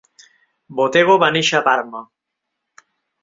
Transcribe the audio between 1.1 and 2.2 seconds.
va néixer a Parma.